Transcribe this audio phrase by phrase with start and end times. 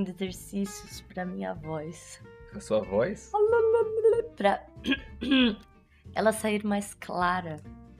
[0.00, 2.22] fazendo exercícios pra minha voz.
[2.54, 3.30] A sua voz?
[4.36, 4.64] Pra
[6.14, 7.58] ela sair mais clara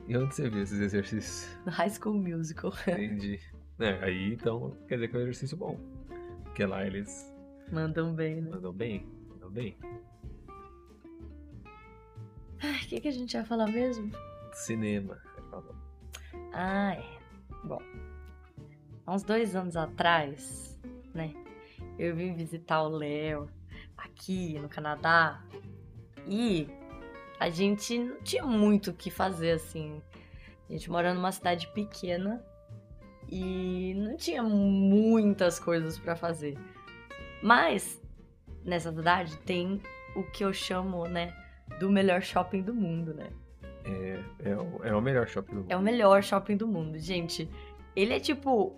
[0.08, 1.56] E onde você viu esses exercícios?
[1.64, 2.72] no High School Musical.
[2.88, 3.40] Entendi.
[3.78, 5.78] É, aí então quer dizer que é um exercício bom.
[6.44, 7.32] Porque lá eles
[7.70, 8.50] Mandam bem, né?
[8.50, 9.06] mandam bem.
[9.28, 9.76] Mandam bem.
[12.62, 14.10] O que, que a gente ia falar mesmo?
[14.52, 15.18] Cinema.
[16.52, 17.18] Ah, é.
[17.64, 17.80] Bom,
[19.06, 20.78] há uns dois anos atrás,
[21.14, 21.32] né?
[21.98, 23.48] Eu vim visitar o Léo
[23.96, 25.42] aqui no Canadá
[26.26, 26.68] e
[27.38, 30.02] a gente não tinha muito o que fazer, assim.
[30.68, 32.44] A gente mora numa cidade pequena
[33.28, 36.56] e não tinha muitas coisas pra fazer.
[37.42, 38.00] Mas
[38.64, 39.80] nessa cidade tem
[40.14, 41.34] o que eu chamo, né,
[41.78, 43.30] do melhor shopping do mundo, né?
[43.84, 45.70] É, é, o, é o melhor shopping do mundo.
[45.70, 47.48] É o melhor shopping do mundo, gente.
[47.96, 48.76] Ele é tipo.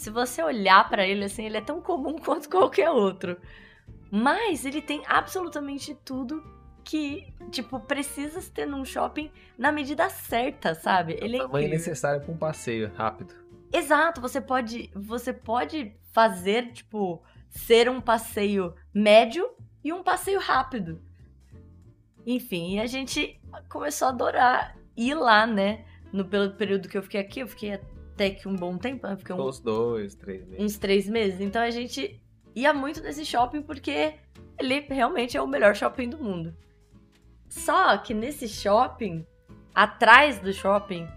[0.00, 3.36] Se você olhar pra ele assim, ele é tão comum quanto qualquer outro.
[4.10, 6.42] Mas ele tem absolutamente tudo
[6.82, 11.18] que, tipo, precisa ter num shopping na medida certa, sabe?
[11.20, 13.34] Ele é O tamanho necessário para um passeio rápido.
[13.70, 19.50] Exato, você pode, você pode fazer, tipo, ser um passeio médio
[19.84, 20.98] e um passeio rápido.
[22.26, 25.84] Enfim, e a gente começou a adorar ir lá, né?
[26.10, 27.78] No pelo período que eu fiquei aqui, eu fiquei
[28.14, 29.16] até que um bom tempo, né?
[29.16, 30.64] Fiquei um- Uns dois, três meses.
[30.64, 31.40] uns três meses.
[31.40, 32.20] Então a gente
[32.54, 34.14] ia muito nesse shopping porque
[34.58, 36.54] ele realmente é o melhor shopping do mundo.
[37.48, 39.26] Só que nesse shopping,
[39.74, 41.08] atrás do shopping,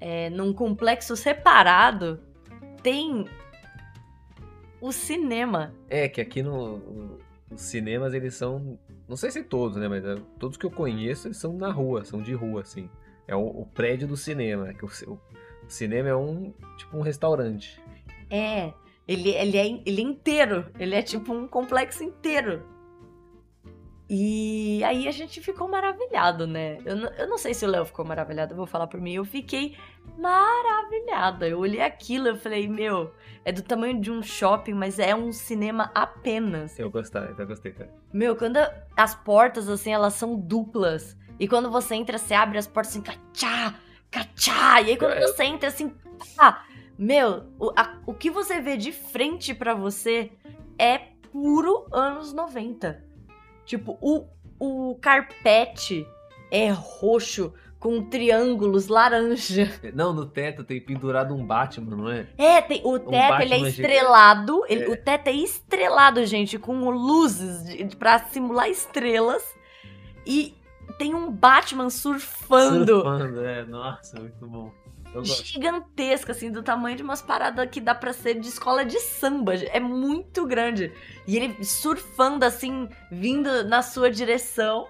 [0.00, 2.20] é, num complexo separado,
[2.82, 3.24] tem
[4.80, 5.74] o cinema.
[5.88, 7.18] É, que aqui no, no-
[7.50, 8.78] os cinemas eles são.
[9.08, 9.88] Não sei se todos, né?
[9.88, 12.90] Mas é, todos que eu conheço eles são na rua, são de rua, assim.
[13.26, 14.72] É o, o prédio do cinema.
[14.74, 15.06] Que o, ci-
[15.66, 16.52] o cinema é um.
[16.76, 17.80] tipo um restaurante.
[18.30, 18.72] É,
[19.06, 20.66] ele, ele, é, ele é inteiro.
[20.78, 22.62] Ele é tipo um complexo inteiro.
[24.08, 26.78] E aí a gente ficou maravilhado, né?
[26.84, 29.14] Eu, não- eu não sei se o Léo ficou maravilhado, eu vou falar por mim.
[29.14, 29.76] Eu fiquei
[30.16, 31.48] maravilhada.
[31.48, 33.12] Eu olhei aquilo e falei, meu,
[33.44, 36.78] é do tamanho de um shopping, mas é um cinema apenas.
[36.78, 37.90] Eu gostei, eu gostei, cara.
[38.12, 38.58] Meu, quando
[38.96, 41.16] as portas, assim, elas são duplas.
[41.40, 43.74] E quando você entra, você abre as portas assim, cachá,
[44.10, 44.80] cachá.
[44.82, 45.92] E aí quando Eu- você entra, assim,
[46.36, 46.64] pá.
[46.98, 50.32] Meu, o, a- o que você vê de frente pra você
[50.78, 50.98] é
[51.30, 53.04] puro anos 90.
[53.66, 54.26] Tipo, o,
[54.58, 56.06] o carpete
[56.50, 59.70] é roxo com triângulos laranja.
[59.94, 62.26] Não, no teto tem pendurado um Batman, não é?
[62.38, 64.62] É, tem, o teto ele é estrelado.
[64.68, 64.88] ele- É.
[64.88, 69.44] O teto é estrelado, gente, com luzes de, de- pra simular estrelas.
[70.24, 70.54] E
[70.98, 73.00] tem um Batman surfando.
[73.02, 73.64] Surfando, é.
[73.64, 74.72] Nossa, muito bom.
[75.22, 79.54] Gigantesca, assim, do tamanho de umas paradas que dá pra ser de escola de samba.
[79.54, 80.92] É muito grande.
[81.26, 84.88] E ele surfando, assim, vindo na sua direção.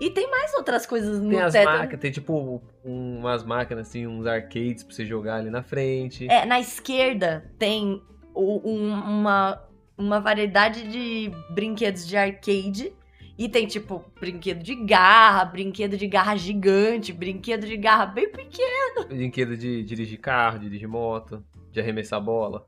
[0.00, 1.64] E tem mais outras coisas no Tem as teto.
[1.66, 6.28] máquinas, tem tipo um- umas máquinas assim, uns arcades pra você jogar ali na frente.
[6.28, 8.02] É, na esquerda tem
[8.34, 9.62] um- uma,
[9.96, 12.92] uma variedade de brinquedos de arcade.
[13.36, 19.06] E tem, tipo, brinquedo de garra, brinquedo de garra gigante, brinquedo de garra bem pequeno.
[19.08, 22.66] Brinquedo de dirigir carro, dirigir moto, de arremessar bola.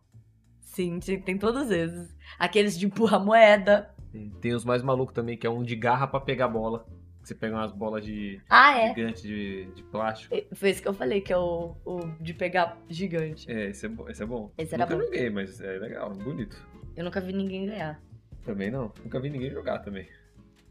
[0.61, 2.15] Sim, tem todos esses.
[2.39, 3.95] Aqueles de empurra moeda.
[4.41, 6.87] Tem, os mais malucos também, que é um de garra pra pegar bola.
[7.23, 8.89] Você pega umas bolas de Ah, é.
[8.89, 10.35] gigante de, de plástico.
[10.55, 13.51] Foi isso que eu falei, que é o, o de pegar gigante.
[13.51, 14.53] É, esse é, bo- esse é bom.
[14.59, 15.05] Esse era Nunca bom.
[15.05, 16.57] joguei, mas é legal, bonito.
[16.97, 18.01] Eu nunca vi ninguém ganhar.
[18.45, 18.93] Também não.
[19.03, 20.07] Nunca vi ninguém jogar também.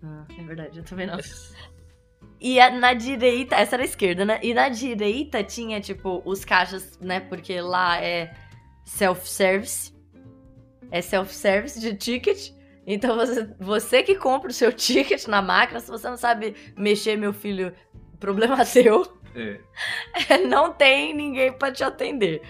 [0.04, 1.18] Ah, é verdade, eu também não.
[2.40, 4.40] E a- na direita, essa era a esquerda, né?
[4.44, 7.20] E na direita tinha, tipo, os caixas, né?
[7.20, 8.34] Porque lá é
[8.86, 9.94] self-service.
[10.92, 12.52] É self-service de ticket.
[12.86, 17.16] Então você, você que compra o seu ticket na máquina, se você não sabe mexer,
[17.18, 17.74] meu filho,
[18.20, 19.04] problema seu.
[19.36, 19.60] É.
[20.48, 22.42] Não tem ninguém pra te atender.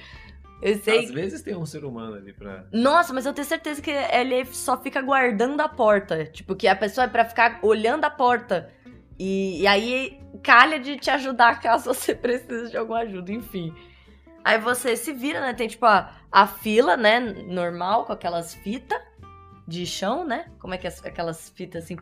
[0.61, 1.05] Eu sei.
[1.05, 2.65] Às vezes tem um ser humano ali pra.
[2.71, 6.25] Nossa, mas eu tenho certeza que ele só fica guardando a porta.
[6.25, 8.71] Tipo, que a pessoa é pra ficar olhando a porta.
[9.19, 13.73] E, e aí calha de te ajudar caso você precise de alguma ajuda, enfim.
[14.43, 15.53] Aí você se vira, né?
[15.53, 17.19] Tem tipo a, a fila, né?
[17.19, 18.99] Normal, com aquelas fitas
[19.67, 20.51] de chão, né?
[20.59, 21.97] Como é que é aquelas fitas assim?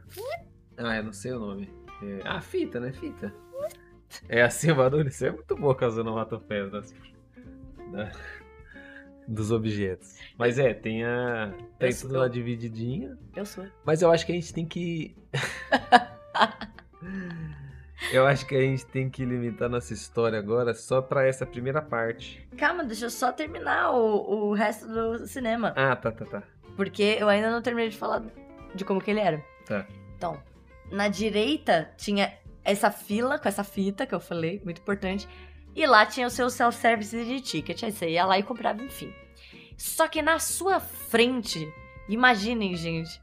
[0.77, 1.73] Ah, eu não sei o nome.
[2.01, 2.19] É...
[2.25, 2.91] Ah, fita, né?
[2.91, 3.33] Fita.
[4.27, 5.07] É assim o barulho?
[5.07, 6.93] Isso é muito bom causando onomatopeia das...
[7.91, 8.11] da-
[9.27, 10.15] dos objetos.
[10.37, 11.53] Mas é, tem a.
[11.79, 13.17] Tem Eu sou- tudo lá divididinho.
[13.35, 13.65] Eu sou.
[13.85, 15.15] Mas eu acho que a gente tem que.
[18.11, 21.81] eu acho que a gente tem que limitar nossa história agora só pra essa primeira
[21.81, 22.45] parte.
[22.57, 25.73] Calma, deixa eu só terminar o, o resto do cinema.
[25.75, 26.43] Ah, tá, tá, tá.
[26.75, 28.23] Porque eu ainda não terminei de falar
[28.73, 29.43] de como que ele era.
[29.65, 29.85] Tá.
[30.17, 30.41] Então,
[30.91, 32.33] na direita tinha
[32.63, 35.27] essa fila com essa fita que eu falei, muito importante.
[35.75, 37.83] E lá tinha o seu self-service de ticket.
[37.83, 39.11] Aí você ia lá e comprava, enfim.
[39.77, 41.67] Só que na sua frente,
[42.07, 43.21] imaginem, gente,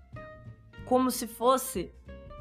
[0.84, 1.92] como se fosse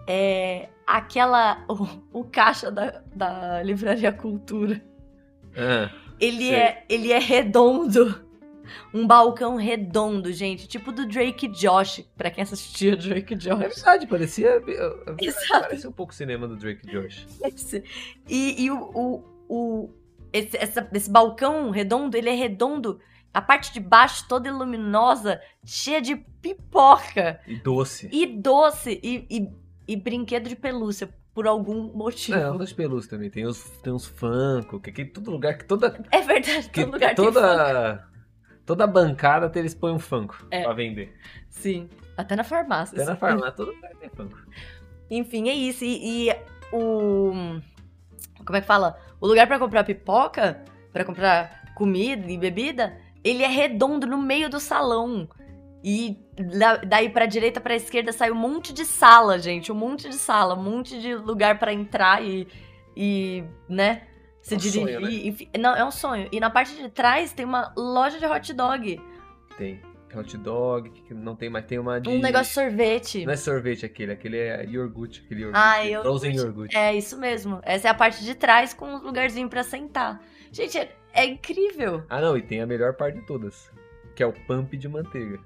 [0.08, 1.64] é, aquela.
[2.12, 4.82] O, o caixa da, da Livraria Cultura.
[5.56, 6.56] Ah, Ele Sei.
[6.56, 8.28] é, ele é redondo.
[8.94, 10.68] Um balcão redondo, gente.
[10.68, 12.04] Tipo do Drake Josh.
[12.16, 13.58] Pra quem assistia Drake e é Josh.
[13.60, 14.48] verdade, parecia.
[14.50, 15.62] é verdade, Exato.
[15.62, 17.26] Parecia um pouco o cinema do Drake Josh.
[18.28, 19.90] E, e o, o, o-
[20.34, 23.00] esse, essa- esse balcão redondo, ele é redondo.
[23.34, 28.10] A parte de baixo toda luminosa, cheia de pipoca E doce.
[28.12, 29.50] e doce e, e,
[29.88, 32.38] e brinquedo de pelúcia, por algum motivo.
[32.40, 33.30] Não, das pelúcias também.
[33.30, 36.04] Tem, os, tem uns Funko, que aqui todo lugar, que toda.
[36.12, 38.10] É verdade, Que todo lugar toda.
[38.66, 40.64] Toda bancada eles põem um Funko É.
[40.64, 41.16] pra vender.
[41.50, 41.88] Sim,
[42.18, 42.96] até na farmácia.
[42.96, 44.38] Até na farmácia, todo lugar tem Funko.
[45.10, 45.84] Enfim, é isso.
[45.86, 46.36] E, e
[46.74, 47.60] o.
[48.50, 48.98] Como é que fala?
[49.22, 54.50] O lugar pra comprar pipoca, pra comprar comida e bebida, ele é redondo no meio
[54.50, 55.30] do salão.
[55.84, 56.18] E
[56.58, 59.72] da- daí pra direita, pra esquerda sai um monte de sala, gente.
[59.72, 62.48] Um monte de sala, um monte de lugar pra entrar e.
[62.98, 63.44] E.
[63.70, 64.02] né?
[64.42, 64.82] Se É um dirigir.
[64.82, 65.48] sonho, né?
[65.60, 66.28] não, é um sonho.
[66.32, 69.00] E na parte de trás tem uma loja de hot dog.
[69.60, 69.80] Tem
[70.18, 71.66] hot dog, que não tem mais.
[71.66, 72.10] Tem uma de.
[72.10, 73.26] Um negócio de sorvete.
[73.26, 75.22] Não é sorvete aquele, aquele é iogurte.
[75.26, 75.62] Aquele iogurte.
[75.62, 76.04] Ah, iogurte.
[76.04, 76.78] Frozen iogurte.
[76.78, 77.60] É isso mesmo.
[77.64, 80.22] Essa é a parte de trás com um lugarzinho pra sentar.
[80.52, 82.04] Gente, é, é incrível.
[82.10, 83.72] Ah, não, e tem a melhor parte de todas.
[84.16, 85.40] Que é o pump de manteiga.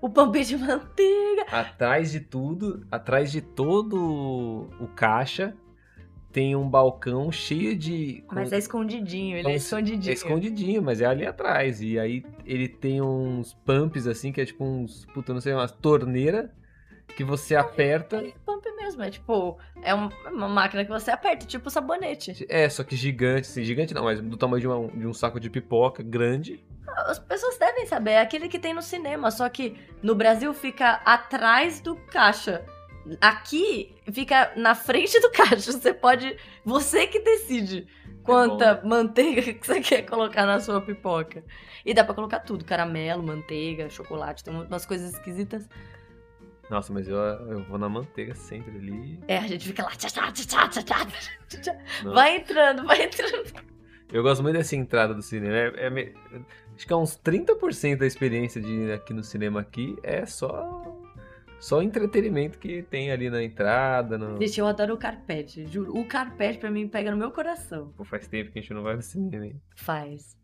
[0.00, 1.44] O pão de manteiga.
[1.50, 5.54] Atrás de tudo, atrás de todo o caixa,
[6.32, 8.22] tem um balcão cheio de.
[8.26, 10.10] com- Mas é escondidinho, ele é como se- escondidinho.
[10.10, 11.80] É escondidinho, mas é ali atrás.
[11.80, 15.04] E aí ele tem uns pumps assim, que é tipo uns.
[15.06, 16.52] Puta, não sei, umas torneira
[17.16, 18.16] que você aperta.
[18.18, 22.46] É pump mesmo, é tipo, é um- uma máquina que você aperta, tipo sabonete.
[22.48, 25.40] É, só que gigante, assim, gigante não, mas do tamanho de, uma- de um saco
[25.40, 26.64] de pipoca grande.
[27.06, 31.00] As pessoas devem saber, é aquele que tem no cinema, só que no Brasil fica
[31.04, 32.64] atrás do caixa.
[33.20, 35.72] Aqui fica na frente do caixa.
[35.72, 36.36] Você pode.
[36.64, 37.86] Você que decide
[38.22, 41.44] quanta bom, manteiga que você quer colocar na sua pipoca.
[41.84, 45.68] E dá pra colocar tudo: caramelo, manteiga, chocolate, tem umas coisas esquisitas.
[46.70, 49.18] Nossa, mas eu, eu vou na manteiga sempre ali.
[49.26, 49.90] É, a gente fica lá.
[49.90, 51.78] Tchá, tchá, tchá, tchá, tchá, tchá.
[52.04, 53.70] Vai entrando, vai entrando.
[54.12, 55.54] Eu gosto muito dessa entrada do cinema.
[55.54, 56.12] É, é
[56.74, 60.79] acho que é uns 30% da experiência de ir aqui no cinema aqui é só
[61.60, 64.16] só entretenimento que tem ali na entrada.
[64.16, 64.40] No...
[64.40, 65.96] Gente, eu adoro o carpete, juro.
[65.96, 67.92] O carpete pra mim pega no meu coração.
[67.96, 69.60] Pô, faz tempo que a gente não vai no cinema, hein?
[69.76, 70.36] Faz.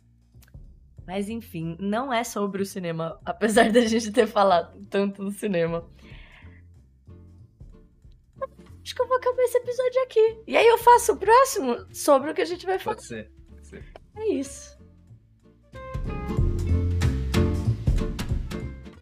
[1.06, 5.88] Mas enfim, não é sobre o cinema, apesar da gente ter falado tanto do cinema.
[8.82, 10.42] Acho que eu vou acabar esse episódio aqui.
[10.46, 12.96] E aí eu faço o próximo sobre o que a gente vai falar.
[12.96, 13.32] Pode ser.
[13.48, 13.84] Pode ser.
[14.16, 14.75] É isso.